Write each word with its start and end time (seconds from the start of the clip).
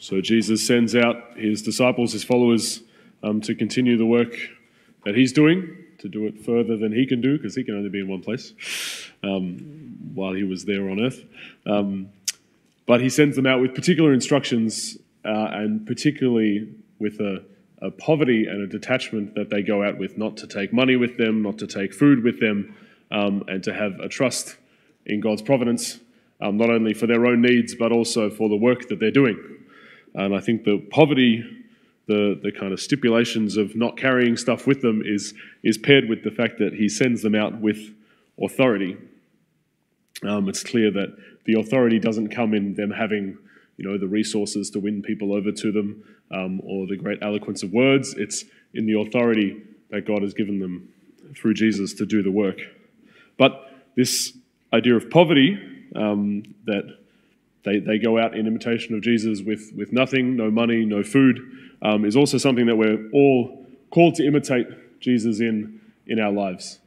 So 0.00 0.20
Jesus 0.20 0.64
sends 0.64 0.94
out 0.94 1.36
his 1.36 1.62
disciples, 1.62 2.12
his 2.12 2.22
followers, 2.22 2.82
um, 3.22 3.40
to 3.42 3.54
continue 3.54 3.96
the 3.96 4.06
work 4.06 4.36
that 5.04 5.16
he's 5.16 5.32
doing, 5.32 5.76
to 5.98 6.08
do 6.08 6.26
it 6.26 6.38
further 6.44 6.76
than 6.76 6.92
he 6.92 7.04
can 7.04 7.20
do, 7.20 7.36
because 7.36 7.56
he 7.56 7.64
can 7.64 7.76
only 7.76 7.88
be 7.88 8.00
in 8.00 8.08
one 8.08 8.22
place 8.22 8.52
um, 9.24 9.58
while 10.14 10.32
he 10.32 10.44
was 10.44 10.64
there 10.64 10.88
on 10.88 11.00
earth. 11.00 11.24
Um, 11.66 12.10
but 12.86 13.00
he 13.00 13.08
sends 13.08 13.34
them 13.34 13.46
out 13.46 13.60
with 13.60 13.74
particular 13.74 14.12
instructions, 14.12 14.96
uh, 15.24 15.48
and 15.50 15.84
particularly 15.84 16.72
with 17.00 17.18
a, 17.20 17.44
a 17.82 17.90
poverty 17.90 18.46
and 18.46 18.62
a 18.62 18.66
detachment 18.66 19.34
that 19.34 19.50
they 19.50 19.62
go 19.62 19.82
out 19.82 19.98
with, 19.98 20.16
not 20.16 20.36
to 20.36 20.46
take 20.46 20.72
money 20.72 20.94
with 20.94 21.18
them, 21.18 21.42
not 21.42 21.58
to 21.58 21.66
take 21.66 21.92
food 21.92 22.22
with 22.22 22.38
them, 22.38 22.74
um, 23.10 23.44
and 23.48 23.64
to 23.64 23.74
have 23.74 23.98
a 23.98 24.08
trust 24.08 24.56
in 25.06 25.20
God's 25.20 25.42
providence, 25.42 25.98
um, 26.40 26.56
not 26.56 26.70
only 26.70 26.94
for 26.94 27.08
their 27.08 27.26
own 27.26 27.42
needs, 27.42 27.74
but 27.74 27.90
also 27.90 28.30
for 28.30 28.48
the 28.48 28.56
work 28.56 28.88
that 28.88 29.00
they're 29.00 29.10
doing. 29.10 29.57
And 30.14 30.34
I 30.34 30.40
think 30.40 30.64
the 30.64 30.78
poverty, 30.90 31.44
the, 32.06 32.38
the 32.42 32.52
kind 32.52 32.72
of 32.72 32.80
stipulations 32.80 33.56
of 33.56 33.76
not 33.76 33.96
carrying 33.96 34.36
stuff 34.36 34.66
with 34.66 34.82
them 34.82 35.02
is, 35.04 35.34
is 35.62 35.78
paired 35.78 36.08
with 36.08 36.24
the 36.24 36.30
fact 36.30 36.58
that 36.58 36.74
he 36.74 36.88
sends 36.88 37.22
them 37.22 37.34
out 37.34 37.60
with 37.60 37.94
authority. 38.40 38.96
Um, 40.22 40.48
it's 40.48 40.62
clear 40.62 40.90
that 40.92 41.16
the 41.44 41.58
authority 41.60 41.98
doesn't 41.98 42.28
come 42.28 42.54
in 42.54 42.74
them 42.74 42.90
having 42.90 43.38
you 43.76 43.88
know, 43.88 43.96
the 43.96 44.08
resources 44.08 44.70
to 44.70 44.80
win 44.80 45.02
people 45.02 45.32
over 45.32 45.52
to 45.52 45.72
them 45.72 46.02
um, 46.32 46.60
or 46.64 46.86
the 46.86 46.96
great 46.96 47.18
eloquence 47.22 47.62
of 47.62 47.72
words. 47.72 48.14
It's 48.14 48.44
in 48.74 48.86
the 48.86 49.00
authority 49.00 49.62
that 49.90 50.06
God 50.06 50.22
has 50.22 50.34
given 50.34 50.58
them 50.58 50.88
through 51.36 51.54
Jesus 51.54 51.94
to 51.94 52.06
do 52.06 52.22
the 52.22 52.30
work. 52.30 52.58
But 53.38 53.72
this 53.96 54.36
idea 54.72 54.96
of 54.96 55.08
poverty, 55.10 55.58
um, 55.94 56.42
that 56.66 56.98
they, 57.68 57.78
they 57.78 57.98
go 57.98 58.18
out 58.18 58.36
in 58.36 58.46
imitation 58.46 58.94
of 58.94 59.02
Jesus 59.02 59.42
with, 59.42 59.72
with 59.76 59.92
nothing, 59.92 60.36
no 60.36 60.50
money, 60.50 60.84
no 60.84 61.02
food, 61.02 61.40
um, 61.82 62.04
is 62.04 62.16
also 62.16 62.38
something 62.38 62.66
that 62.66 62.76
we're 62.76 63.08
all 63.12 63.66
called 63.90 64.14
to 64.16 64.26
imitate 64.26 64.66
Jesus 65.00 65.40
in 65.40 65.78
in 66.08 66.18
our 66.18 66.32
lives. 66.32 66.80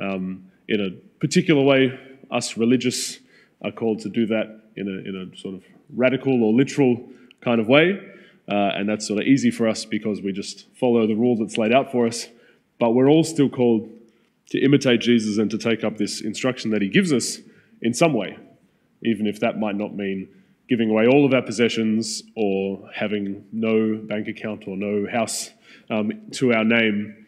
Um, 0.00 0.50
in 0.66 0.80
a 0.80 0.90
particular 1.20 1.62
way, 1.62 1.98
us 2.30 2.56
religious 2.56 3.18
are 3.60 3.70
called 3.70 4.00
to 4.00 4.08
do 4.08 4.26
that 4.26 4.60
in 4.74 4.88
a, 4.88 5.08
in 5.08 5.30
a 5.32 5.36
sort 5.36 5.54
of 5.54 5.64
radical 5.94 6.42
or 6.42 6.52
literal 6.52 7.08
kind 7.40 7.60
of 7.60 7.68
way. 7.68 8.00
Uh, 8.48 8.70
and 8.74 8.88
that's 8.88 9.06
sort 9.06 9.20
of 9.20 9.26
easy 9.26 9.50
for 9.50 9.68
us 9.68 9.84
because 9.84 10.20
we 10.20 10.32
just 10.32 10.66
follow 10.74 11.06
the 11.06 11.14
rule 11.14 11.36
that's 11.36 11.58
laid 11.58 11.72
out 11.72 11.92
for 11.92 12.06
us. 12.06 12.26
But 12.80 12.90
we're 12.90 13.08
all 13.08 13.22
still 13.22 13.48
called 13.48 13.88
to 14.48 14.58
imitate 14.58 15.00
Jesus 15.00 15.38
and 15.38 15.50
to 15.50 15.58
take 15.58 15.84
up 15.84 15.98
this 15.98 16.20
instruction 16.20 16.70
that 16.72 16.82
he 16.82 16.88
gives 16.88 17.12
us 17.12 17.38
in 17.80 17.94
some 17.94 18.12
way, 18.12 18.36
even 19.02 19.26
if 19.26 19.40
that 19.40 19.58
might 19.58 19.76
not 19.76 19.94
mean 19.94 20.28
giving 20.68 20.90
away 20.90 21.06
all 21.06 21.26
of 21.26 21.34
our 21.34 21.42
possessions 21.42 22.22
or 22.36 22.88
having 22.94 23.44
no 23.52 23.96
bank 23.96 24.28
account 24.28 24.66
or 24.66 24.76
no 24.76 25.06
house 25.10 25.50
um, 25.90 26.12
to 26.30 26.52
our 26.52 26.64
name. 26.64 27.26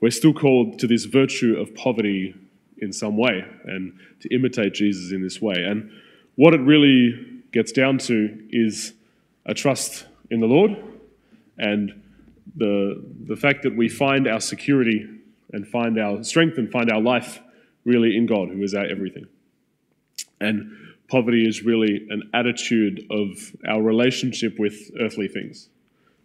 We're 0.00 0.10
still 0.10 0.32
called 0.32 0.78
to 0.78 0.86
this 0.86 1.04
virtue 1.04 1.56
of 1.56 1.74
poverty 1.74 2.34
in 2.78 2.92
some 2.92 3.16
way 3.16 3.44
and 3.64 3.98
to 4.20 4.34
imitate 4.34 4.74
Jesus 4.74 5.12
in 5.12 5.22
this 5.22 5.40
way. 5.40 5.56
And 5.56 5.90
what 6.36 6.54
it 6.54 6.60
really 6.60 7.42
gets 7.52 7.72
down 7.72 7.98
to 7.98 8.38
is 8.50 8.92
a 9.46 9.54
trust 9.54 10.06
in 10.30 10.40
the 10.40 10.46
Lord 10.46 10.76
and 11.58 12.02
the, 12.56 13.02
the 13.26 13.36
fact 13.36 13.62
that 13.62 13.76
we 13.76 13.88
find 13.88 14.26
our 14.26 14.40
security 14.40 15.06
and 15.52 15.66
find 15.66 15.98
our 15.98 16.22
strength 16.22 16.58
and 16.58 16.70
find 16.70 16.90
our 16.90 17.00
life 17.00 17.40
really 17.84 18.16
in 18.16 18.26
God, 18.26 18.48
who 18.48 18.62
is 18.62 18.74
our 18.74 18.84
everything. 18.84 19.26
And 20.40 20.76
poverty 21.08 21.46
is 21.46 21.62
really 21.62 22.06
an 22.10 22.30
attitude 22.34 23.06
of 23.10 23.54
our 23.68 23.82
relationship 23.82 24.58
with 24.58 24.90
earthly 25.00 25.28
things. 25.28 25.68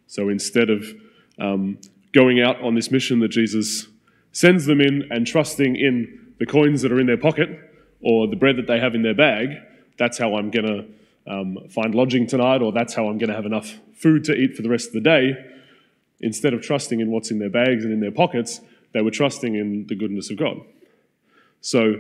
So 0.08 0.30
instead 0.30 0.70
of 0.70 0.86
um, 1.40 1.78
going 2.14 2.42
out 2.42 2.62
on 2.62 2.76
this 2.76 2.92
mission 2.92 3.20
that 3.20 3.30
Jesus 3.30 3.88
sends 4.32 4.66
them 4.66 4.82
in 4.82 5.08
and 5.12 5.26
trusting 5.26 5.76
in 5.76 6.34
the 6.40 6.46
coins 6.46 6.82
that 6.82 6.92
are 6.92 7.00
in 7.00 7.08
their 7.08 7.18
pocket 7.18 7.50
or 8.02 8.28
the 8.28 8.36
bread 8.36 8.58
that 8.58 8.68
they 8.68 8.80
have 8.80 8.96
in 8.96 9.04
their 9.04 9.14
bag, 9.14 9.50
that's 9.98 10.18
how 10.18 10.36
I'm 10.36 10.50
going 10.50 10.66
to 10.66 11.32
um, 11.32 11.58
find 11.70 11.94
lodging 11.94 12.26
tonight, 12.26 12.62
or 12.62 12.72
that's 12.72 12.96
how 12.96 13.08
I'm 13.08 13.18
going 13.18 13.30
to 13.30 13.36
have 13.36 13.46
enough 13.46 13.80
food 13.94 14.24
to 14.26 14.34
eat 14.34 14.56
for 14.56 14.64
the 14.64 14.70
rest 14.70 14.88
of 14.88 14.94
the 14.94 15.02
day. 15.02 15.34
Instead 16.20 16.54
of 16.54 16.62
trusting 16.62 17.00
in 17.00 17.12
what's 17.12 17.32
in 17.32 17.40
their 17.40 17.50
bags 17.50 17.84
and 17.84 17.94
in 17.94 18.00
their 18.00 18.12
pockets, 18.12 18.60
they 18.94 19.02
were 19.02 19.12
trusting 19.12 19.56
in 19.56 19.86
the 19.88 19.96
goodness 19.96 20.30
of 20.32 20.38
God. 20.38 20.58
So 21.62 21.96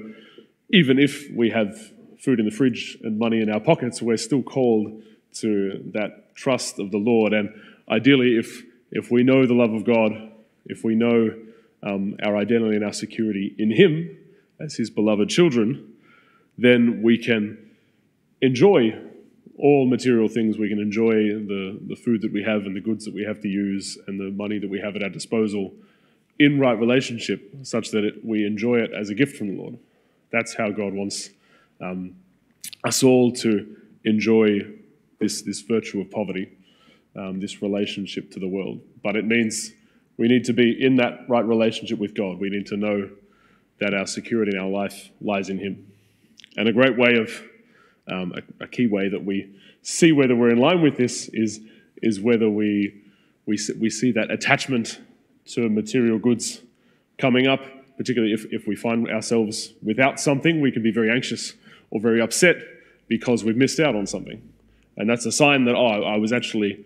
even 0.69 0.97
if 0.97 1.29
we 1.31 1.51
have 1.51 1.91
food 2.21 2.39
in 2.39 2.45
the 2.45 2.51
fridge 2.51 2.97
and 3.03 3.17
money 3.17 3.41
in 3.41 3.49
our 3.49 3.59
pockets, 3.59 4.01
we're 4.01 4.17
still 4.17 4.43
called 4.43 5.01
to 5.33 5.81
that 5.93 6.35
trust 6.35 6.79
of 6.79 6.91
the 6.91 6.97
Lord. 6.97 7.33
And 7.33 7.49
ideally, 7.89 8.37
if, 8.37 8.63
if 8.91 9.09
we 9.09 9.23
know 9.23 9.45
the 9.45 9.53
love 9.53 9.73
of 9.73 9.85
God, 9.85 10.31
if 10.65 10.83
we 10.83 10.95
know 10.95 11.33
um, 11.83 12.15
our 12.23 12.37
identity 12.37 12.75
and 12.75 12.85
our 12.85 12.93
security 12.93 13.55
in 13.57 13.71
Him 13.71 14.17
as 14.59 14.75
His 14.75 14.89
beloved 14.89 15.29
children, 15.29 15.93
then 16.57 17.01
we 17.01 17.17
can 17.17 17.57
enjoy 18.41 18.97
all 19.57 19.87
material 19.87 20.27
things. 20.27 20.57
We 20.57 20.69
can 20.69 20.79
enjoy 20.79 21.13
the, 21.13 21.79
the 21.87 21.95
food 21.95 22.21
that 22.21 22.31
we 22.31 22.43
have 22.43 22.65
and 22.65 22.75
the 22.75 22.81
goods 22.81 23.05
that 23.05 23.13
we 23.13 23.23
have 23.23 23.41
to 23.41 23.47
use 23.47 23.97
and 24.07 24.19
the 24.19 24.31
money 24.31 24.59
that 24.59 24.69
we 24.69 24.79
have 24.79 24.95
at 24.95 25.03
our 25.03 25.09
disposal 25.09 25.73
in 26.39 26.59
right 26.59 26.77
relationship, 26.79 27.53
such 27.63 27.91
that 27.91 28.03
it, 28.03 28.25
we 28.25 28.45
enjoy 28.45 28.77
it 28.77 28.91
as 28.93 29.09
a 29.09 29.15
gift 29.15 29.37
from 29.37 29.55
the 29.55 29.61
Lord. 29.61 29.77
That's 30.31 30.55
how 30.55 30.71
God 30.71 30.93
wants 30.93 31.29
um, 31.81 32.15
us 32.83 33.03
all 33.03 33.31
to 33.31 33.75
enjoy 34.05 34.61
this, 35.19 35.41
this 35.41 35.61
virtue 35.61 36.01
of 36.01 36.09
poverty, 36.09 36.51
um, 37.15 37.39
this 37.39 37.61
relationship 37.61 38.31
to 38.31 38.39
the 38.39 38.47
world. 38.47 38.81
But 39.03 39.15
it 39.15 39.25
means 39.25 39.71
we 40.17 40.27
need 40.27 40.45
to 40.45 40.53
be 40.53 40.83
in 40.83 40.95
that 40.97 41.21
right 41.27 41.45
relationship 41.45 41.99
with 41.99 42.15
God. 42.15 42.39
We 42.39 42.49
need 42.49 42.65
to 42.67 42.77
know 42.77 43.09
that 43.79 43.93
our 43.93 44.05
security 44.05 44.51
in 44.55 44.61
our 44.61 44.69
life 44.69 45.09
lies 45.21 45.49
in 45.49 45.57
Him. 45.57 45.91
And 46.57 46.67
a 46.67 46.73
great 46.73 46.97
way 46.97 47.15
of 47.15 47.41
um, 48.07 48.33
a, 48.35 48.63
a, 48.63 48.67
key 48.67 48.87
way 48.87 49.09
that 49.09 49.23
we 49.23 49.55
see 49.83 50.11
whether 50.11 50.35
we're 50.35 50.49
in 50.49 50.57
line 50.57 50.81
with 50.81 50.97
this 50.97 51.29
is, 51.33 51.61
is 52.01 52.19
whether 52.19 52.49
we, 52.49 53.01
we, 53.45 53.57
we 53.79 53.89
see 53.89 54.11
that 54.11 54.29
attachment 54.31 54.99
to 55.45 55.69
material 55.69 56.19
goods 56.19 56.61
coming 57.17 57.47
up, 57.47 57.61
particularly 57.97 58.33
if, 58.33 58.45
if 58.51 58.67
we 58.67 58.75
find 58.75 59.07
ourselves 59.09 59.73
without 59.83 60.19
something, 60.19 60.61
we 60.61 60.71
can 60.71 60.83
be 60.83 60.91
very 60.91 61.11
anxious 61.11 61.53
or 61.91 61.99
very 61.99 62.21
upset 62.21 62.55
because 63.07 63.43
we've 63.43 63.57
missed 63.57 63.79
out 63.79 63.95
on 63.95 64.07
something. 64.07 64.41
And 64.97 65.09
that's 65.09 65.25
a 65.25 65.31
sign 65.31 65.65
that, 65.65 65.75
oh, 65.75 66.03
I 66.03 66.17
was 66.17 66.33
actually 66.33 66.85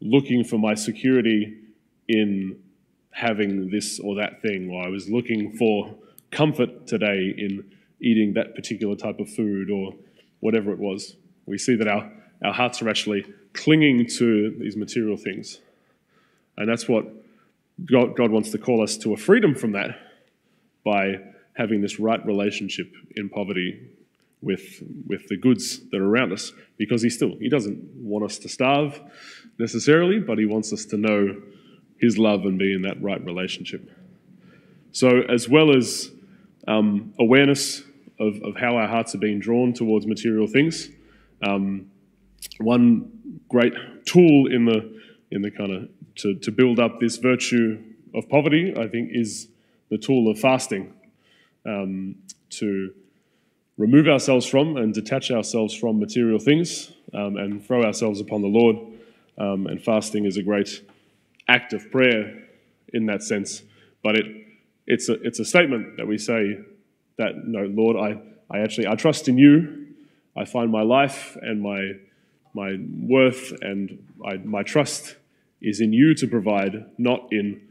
looking 0.00 0.44
for 0.44 0.58
my 0.58 0.74
security 0.74 1.56
in 2.08 2.58
having 3.10 3.70
this 3.70 4.00
or 4.00 4.14
that 4.16 4.40
thing, 4.40 4.70
or 4.70 4.84
I 4.84 4.88
was 4.88 5.08
looking 5.08 5.52
for 5.56 5.94
comfort 6.30 6.86
today 6.86 7.34
in 7.36 7.70
eating 8.00 8.32
that 8.34 8.54
particular 8.54 8.96
type 8.96 9.18
of 9.18 9.28
food, 9.28 9.70
or 9.70 9.94
whatever 10.40 10.72
it 10.72 10.78
was. 10.78 11.16
We 11.46 11.58
see 11.58 11.76
that 11.76 11.86
our, 11.88 12.10
our 12.44 12.52
hearts 12.52 12.80
are 12.80 12.88
actually 12.88 13.24
clinging 13.52 14.06
to 14.18 14.56
these 14.58 14.76
material 14.76 15.16
things. 15.16 15.58
And 16.56 16.68
that's 16.68 16.88
what 16.88 17.04
God, 17.84 18.16
God 18.16 18.30
wants 18.30 18.50
to 18.50 18.58
call 18.58 18.82
us 18.82 18.96
to 18.98 19.12
a 19.12 19.16
freedom 19.16 19.54
from 19.54 19.72
that 19.72 19.98
by 20.84 21.20
having 21.54 21.80
this 21.82 22.00
right 22.00 22.24
relationship 22.24 22.92
in 23.16 23.28
poverty 23.28 23.90
with, 24.42 24.82
with 25.06 25.28
the 25.28 25.36
goods 25.36 25.80
that 25.90 26.00
are 26.00 26.08
around 26.08 26.32
us. 26.32 26.52
Because 26.76 27.02
He 27.02 27.10
still, 27.10 27.36
He 27.38 27.48
doesn't 27.48 27.78
want 27.96 28.24
us 28.24 28.38
to 28.38 28.48
starve 28.48 29.00
necessarily, 29.58 30.18
but 30.20 30.38
He 30.38 30.46
wants 30.46 30.72
us 30.72 30.84
to 30.86 30.96
know 30.96 31.40
His 31.98 32.18
love 32.18 32.44
and 32.46 32.58
be 32.58 32.72
in 32.72 32.82
that 32.82 33.02
right 33.02 33.24
relationship. 33.24 33.88
So, 34.92 35.22
as 35.28 35.48
well 35.48 35.76
as 35.76 36.10
um, 36.66 37.14
awareness 37.18 37.82
of, 38.18 38.42
of 38.42 38.56
how 38.56 38.76
our 38.76 38.86
hearts 38.86 39.14
are 39.14 39.18
being 39.18 39.40
drawn 39.40 39.72
towards 39.72 40.06
material 40.06 40.46
things. 40.46 40.88
Um, 41.42 41.90
one 42.58 43.40
great 43.48 43.72
tool 44.04 44.46
in 44.46 44.64
the 44.66 45.00
in 45.30 45.42
the 45.42 45.50
kind 45.50 45.72
of 45.72 45.88
to, 46.16 46.34
to 46.34 46.50
build 46.50 46.78
up 46.78 47.00
this 47.00 47.16
virtue 47.16 47.82
of 48.14 48.28
poverty, 48.28 48.74
I 48.76 48.88
think, 48.88 49.10
is 49.12 49.48
the 49.90 49.98
tool 49.98 50.30
of 50.30 50.38
fasting. 50.38 50.94
Um, 51.64 52.16
to 52.50 52.92
remove 53.80 54.08
ourselves 54.08 54.44
from 54.44 54.76
and 54.76 54.92
detach 54.92 55.30
ourselves 55.30 55.74
from 55.74 55.98
material 55.98 56.38
things 56.38 56.92
um, 57.14 57.38
and 57.38 57.66
throw 57.66 57.82
ourselves 57.82 58.20
upon 58.20 58.42
the 58.42 58.48
Lord. 58.48 58.76
Um, 59.38 59.66
and 59.66 59.82
fasting 59.82 60.26
is 60.26 60.36
a 60.36 60.42
great 60.42 60.86
act 61.48 61.72
of 61.72 61.90
prayer 61.90 62.46
in 62.92 63.06
that 63.06 63.22
sense. 63.22 63.62
But 64.02 64.16
it, 64.16 64.26
it's, 64.86 65.08
a, 65.08 65.14
it's 65.22 65.40
a 65.40 65.46
statement 65.46 65.96
that 65.96 66.06
we 66.06 66.18
say 66.18 66.60
that, 67.16 67.46
no, 67.46 67.62
Lord, 67.62 67.96
I, 67.96 68.20
I 68.54 68.60
actually, 68.60 68.86
I 68.86 68.96
trust 68.96 69.28
in 69.28 69.38
you. 69.38 69.86
I 70.36 70.44
find 70.44 70.70
my 70.70 70.82
life 70.82 71.38
and 71.40 71.62
my, 71.62 71.92
my 72.52 72.76
worth 73.00 73.52
and 73.62 73.98
I, 74.22 74.36
my 74.36 74.62
trust 74.62 75.16
is 75.62 75.80
in 75.80 75.94
you 75.94 76.14
to 76.16 76.26
provide, 76.26 76.84
not 76.98 77.28
in 77.32 77.62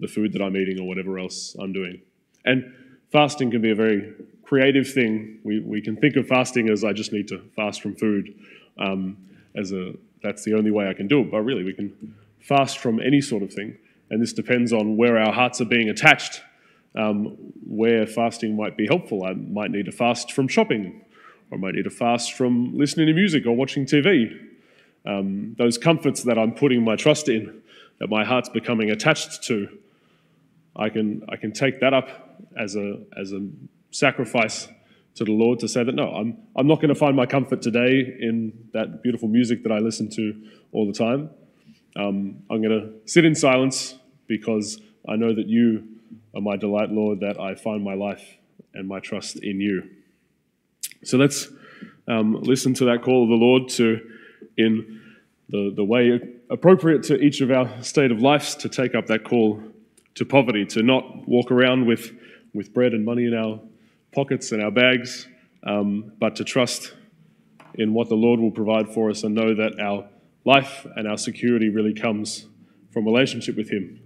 the 0.00 0.08
food 0.08 0.32
that 0.32 0.40
I'm 0.40 0.56
eating 0.56 0.80
or 0.80 0.88
whatever 0.88 1.18
else 1.18 1.54
I'm 1.60 1.74
doing. 1.74 2.00
And 2.46 2.72
fasting 3.12 3.50
can 3.50 3.60
be 3.60 3.70
a 3.70 3.74
very 3.74 4.14
creative 4.48 4.90
thing. 4.90 5.38
We, 5.44 5.60
we 5.60 5.82
can 5.82 5.96
think 5.96 6.16
of 6.16 6.26
fasting 6.26 6.70
as 6.70 6.82
I 6.82 6.94
just 6.94 7.12
need 7.12 7.28
to 7.28 7.38
fast 7.54 7.82
from 7.82 7.94
food. 7.94 8.34
Um, 8.78 9.18
as 9.54 9.72
a 9.72 9.92
that's 10.22 10.42
the 10.44 10.54
only 10.54 10.70
way 10.70 10.88
I 10.88 10.94
can 10.94 11.06
do 11.06 11.20
it. 11.20 11.30
But 11.30 11.42
really, 11.42 11.64
we 11.64 11.74
can 11.74 12.14
fast 12.40 12.78
from 12.78 12.98
any 13.00 13.20
sort 13.20 13.42
of 13.42 13.52
thing, 13.52 13.76
and 14.10 14.22
this 14.22 14.32
depends 14.32 14.72
on 14.72 14.96
where 14.96 15.18
our 15.18 15.32
hearts 15.32 15.60
are 15.60 15.66
being 15.66 15.90
attached. 15.90 16.40
Um, 16.94 17.36
where 17.66 18.06
fasting 18.06 18.56
might 18.56 18.76
be 18.76 18.86
helpful. 18.86 19.22
I 19.22 19.34
might 19.34 19.70
need 19.70 19.84
to 19.84 19.92
fast 19.92 20.32
from 20.32 20.48
shopping, 20.48 21.02
or 21.50 21.58
I 21.58 21.60
might 21.60 21.74
need 21.74 21.84
to 21.84 21.90
fast 21.90 22.32
from 22.32 22.76
listening 22.76 23.06
to 23.08 23.12
music 23.12 23.46
or 23.46 23.54
watching 23.54 23.84
TV. 23.84 24.32
Um, 25.04 25.54
those 25.58 25.76
comforts 25.76 26.22
that 26.22 26.38
I'm 26.38 26.52
putting 26.52 26.82
my 26.82 26.96
trust 26.96 27.28
in, 27.28 27.62
that 28.00 28.08
my 28.08 28.24
heart's 28.24 28.48
becoming 28.48 28.90
attached 28.90 29.44
to, 29.44 29.68
I 30.74 30.88
can 30.88 31.22
I 31.28 31.36
can 31.36 31.52
take 31.52 31.80
that 31.80 31.92
up 31.92 32.08
as 32.58 32.74
a 32.76 33.00
as 33.20 33.32
a 33.32 33.46
sacrifice 33.98 34.68
to 35.16 35.24
the 35.24 35.32
Lord 35.32 35.58
to 35.60 35.68
say 35.68 35.82
that 35.82 35.94
no, 35.94 36.08
I'm 36.08 36.38
I'm 36.56 36.66
not 36.66 36.76
going 36.76 36.90
to 36.90 36.94
find 36.94 37.16
my 37.16 37.26
comfort 37.26 37.60
today 37.62 38.16
in 38.20 38.52
that 38.72 39.02
beautiful 39.02 39.28
music 39.28 39.62
that 39.64 39.72
I 39.72 39.78
listen 39.78 40.08
to 40.10 40.34
all 40.72 40.86
the 40.86 40.92
time. 40.92 41.30
Um, 41.96 42.42
I'm 42.50 42.62
going 42.62 42.80
to 42.80 42.92
sit 43.10 43.24
in 43.24 43.34
silence 43.34 43.96
because 44.28 44.80
I 45.08 45.16
know 45.16 45.34
that 45.34 45.48
you 45.48 45.88
are 46.34 46.40
my 46.40 46.56
delight, 46.56 46.90
Lord, 46.90 47.20
that 47.20 47.40
I 47.40 47.54
find 47.54 47.82
my 47.82 47.94
life 47.94 48.36
and 48.74 48.86
my 48.86 49.00
trust 49.00 49.42
in 49.42 49.60
you. 49.60 49.90
So 51.02 51.16
let's 51.16 51.48
um, 52.06 52.40
listen 52.42 52.74
to 52.74 52.84
that 52.86 53.02
call 53.02 53.24
of 53.24 53.28
the 53.28 53.34
Lord 53.34 53.68
to, 53.70 54.00
in 54.56 55.00
the, 55.48 55.72
the 55.74 55.84
way 55.84 56.20
appropriate 56.50 57.02
to 57.04 57.16
each 57.16 57.40
of 57.40 57.50
our 57.50 57.82
state 57.82 58.12
of 58.12 58.20
lives, 58.20 58.54
to 58.56 58.68
take 58.68 58.94
up 58.94 59.06
that 59.06 59.24
call 59.24 59.62
to 60.14 60.24
poverty, 60.24 60.64
to 60.66 60.82
not 60.82 61.26
walk 61.26 61.50
around 61.50 61.86
with, 61.86 62.12
with 62.54 62.72
bread 62.72 62.92
and 62.92 63.04
money 63.04 63.24
in 63.24 63.34
our 63.34 63.60
pockets 64.12 64.52
and 64.52 64.62
our 64.62 64.70
bags, 64.70 65.26
um, 65.64 66.12
but 66.18 66.36
to 66.36 66.44
trust 66.44 66.94
in 67.74 67.94
what 67.94 68.08
the 68.08 68.14
Lord 68.14 68.40
will 68.40 68.50
provide 68.50 68.92
for 68.92 69.10
us 69.10 69.22
and 69.22 69.34
know 69.34 69.54
that 69.54 69.78
our 69.80 70.08
life 70.44 70.86
and 70.96 71.06
our 71.06 71.18
security 71.18 71.68
really 71.68 71.94
comes 71.94 72.46
from 72.92 73.04
relationship 73.04 73.56
with 73.56 73.70
Him 73.70 74.00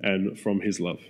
and 0.00 0.38
from 0.38 0.60
His 0.60 0.80
love. 0.80 1.00